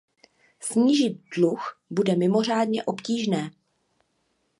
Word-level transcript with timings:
Snížit 0.59 1.21
dluh 1.33 1.63
bude 1.89 2.15
mimořádně 2.15 2.83
obtížně. 2.83 3.51